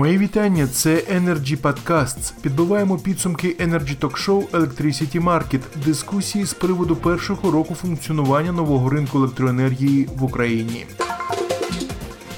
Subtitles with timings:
[0.00, 0.66] Мої вітання.
[0.66, 2.32] Це Energy Podcasts.
[2.42, 9.18] Підбиваємо підсумки Energy Talk Show Electricity Market, дискусії з приводу першого року функціонування нового ринку
[9.18, 10.86] електроенергії в Україні.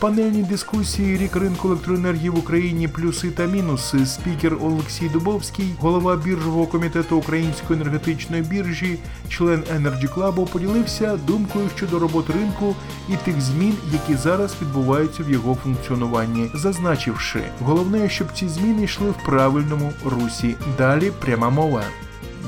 [0.03, 4.07] Панельні дискусії рік ринку електроенергії в Україні плюси та мінуси.
[4.07, 11.99] Спікер Олексій Дубовський, голова біржового комітету Української енергетичної біржі, член Energy Club, поділився думкою щодо
[11.99, 12.77] роботи ринку
[13.09, 19.11] і тих змін, які зараз відбуваються в його функціонуванні, зазначивши, головне, щоб ці зміни йшли
[19.11, 20.55] в правильному русі.
[20.79, 21.83] Далі пряма мова.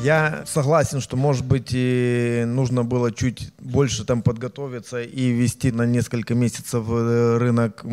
[0.04, 5.86] Я согласен, что, может быть, и нужно было чуть больше там подготовиться и вести на
[5.86, 7.84] несколько месяцев э, рынок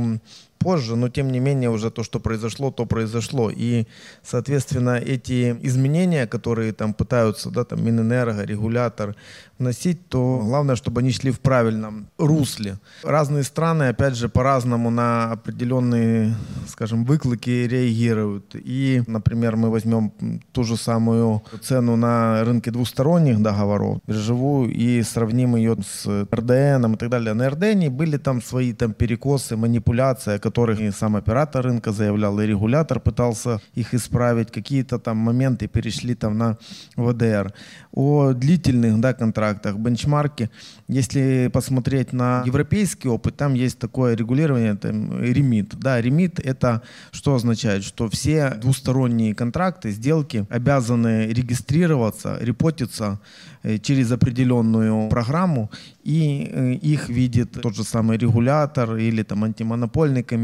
[0.64, 3.50] позже, но тем не менее уже то, что произошло, то произошло.
[3.50, 3.86] И,
[4.24, 9.16] соответственно, эти изменения, которые там пытаются, да, там Минэнерго, регулятор
[9.60, 12.80] вносить, то главное, чтобы они шли в правильном русле.
[13.04, 16.36] Разные страны, опять же, по-разному на определенные,
[16.68, 18.56] скажем, выклики реагируют.
[18.56, 20.12] И, например, мы возьмем
[20.52, 26.98] ту же самую цену на рынке двусторонних договоров, биржевую, и сравним ее с РДН и
[26.98, 27.34] так далее.
[27.34, 32.46] На РДН были там свои там перекосы, манипуляции, которых и сам оператор рынка заявлял, и
[32.46, 36.58] регулятор пытался их исправить, какие-то там моменты перешли там на
[36.98, 37.54] ВДР.
[37.94, 40.50] О длительных да, контрактах, бенчмарке,
[40.90, 45.76] если посмотреть на европейский опыт, там есть такое регулирование, там, ремит.
[45.80, 47.84] Да, ремит это что означает?
[47.84, 53.20] Что все двусторонние контракты, сделки обязаны регистрироваться, репотиться
[53.64, 55.70] э, через определенную программу,
[56.04, 60.41] и э, их видит тот же самый регулятор или там антимонопольный комитет.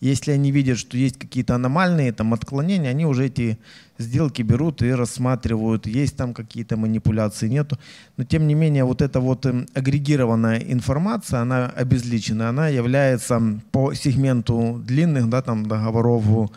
[0.00, 3.58] Если они видят, что есть какие-то аномальные там отклонения, они уже эти
[3.98, 7.78] сделки берут и рассматривают, есть там какие-то манипуляции, нету.
[8.16, 13.40] Но тем не менее вот эта вот эм, агрегированная информация, она обезличена, она является
[13.70, 16.50] по сегменту длинных да, там, договоров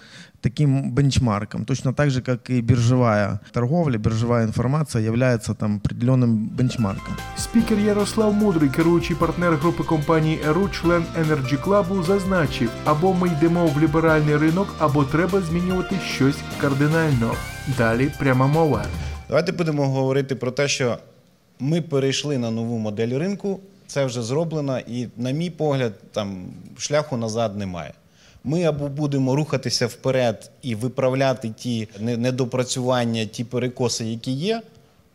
[0.46, 1.66] таким бенчмарком.
[1.66, 7.16] Точно так же, как и биржевая торговля, биржевая информация является там определенным бенчмарком.
[7.38, 13.68] Спікер Ярослав Мудрий, керуючий партнер групи компанії ЕРУ, член Energy Club, зазначив, або ми йдемо
[13.68, 17.34] в ліберальний ринок, або треба змінювати щось кардинально.
[17.78, 18.86] Далі пряма мова.
[19.28, 20.98] Давайте будемо говорити про те, що
[21.60, 23.60] ми перейшли на нову модель ринку.
[23.88, 26.46] Це вже зроблено, і, на мій погляд, там
[26.78, 27.94] шляху назад немає.
[28.48, 34.62] Ми або будемо рухатися вперед і виправляти ті недопрацювання, ті перекоси, які є,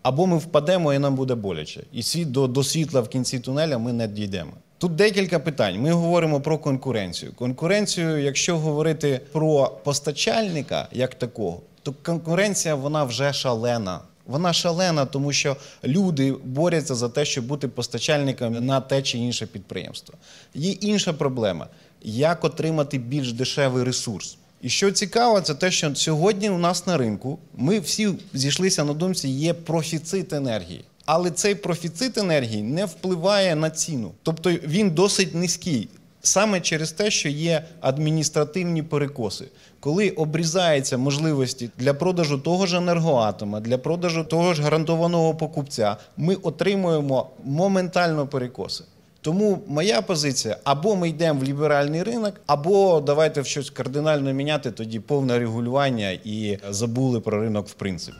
[0.02, 1.82] або ми впадемо і нам буде боляче.
[1.92, 4.50] І світ до, до світла в кінці тунеля ми не дійдемо.
[4.78, 5.80] Тут декілька питань.
[5.80, 7.32] Ми говоримо про конкуренцію.
[7.32, 14.00] Конкуренцію, якщо говорити про постачальника як такого, то конкуренція вона вже шалена.
[14.26, 19.46] Вона шалена, тому що люди борються за те, щоб бути постачальниками на те чи інше
[19.46, 20.14] підприємство.
[20.54, 21.66] Є інша проблема
[22.02, 24.36] як отримати більш дешевий ресурс.
[24.62, 28.92] І що цікаво, це те, що сьогодні у нас на ринку ми всі зійшлися на
[28.92, 30.84] думці, є профіцит енергії.
[31.04, 34.12] Але цей профіцит енергії не впливає на ціну.
[34.22, 35.88] Тобто він досить низький.
[36.22, 39.44] Саме через те, що є адміністративні перекоси,
[39.80, 46.34] коли обрізаються можливості для продажу того ж енергоатома, для продажу того ж гарантованого покупця, ми
[46.34, 48.84] отримуємо моментально перекоси.
[49.22, 55.00] Тому моя позиція: або ми йдемо в ліберальний ринок, або давайте щось кардинально міняти, тоді
[55.00, 58.18] повне регулювання і забули про ринок в принципі.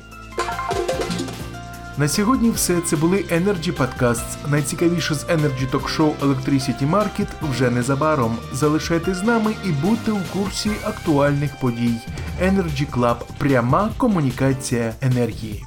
[1.98, 4.50] На сьогодні все це були Energy Podcasts.
[4.50, 8.38] Найцікавіше з Energy Talk Show Electricity Market вже незабаром.
[8.52, 11.94] Залишайтесь з нами і будьте у курсі актуальних подій.
[12.42, 15.64] Energy Club– пряма комунікація енергії.